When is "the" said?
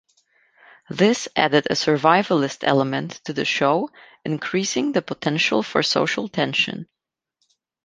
3.33-3.45, 4.93-5.03